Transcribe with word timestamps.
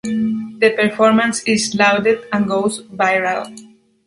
The 0.57 0.73
performance 0.75 1.43
is 1.43 1.75
lauded 1.75 2.25
and 2.33 2.47
goes 2.47 2.81
viral. 2.85 3.55